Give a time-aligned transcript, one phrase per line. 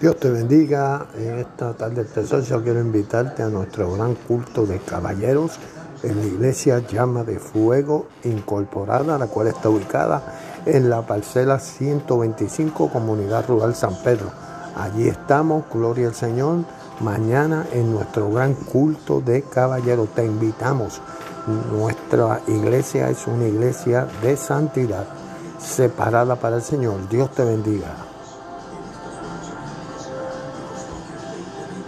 [0.00, 1.06] Dios te bendiga.
[1.16, 5.58] En esta tarde especial yo quiero invitarte a nuestro gran culto de caballeros
[6.02, 10.22] en la iglesia Llama de Fuego Incorporada, la cual está ubicada
[10.66, 14.30] en la parcela 125, Comunidad Rural San Pedro.
[14.76, 16.64] Allí estamos, gloria al Señor,
[17.00, 20.08] mañana en nuestro gran culto de caballeros.
[20.14, 21.00] Te invitamos.
[21.72, 25.04] Nuestra iglesia es una iglesia de santidad,
[25.58, 27.08] separada para el Señor.
[27.08, 28.11] Dios te bendiga.